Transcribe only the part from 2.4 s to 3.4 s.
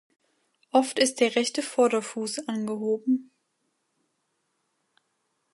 angehoben.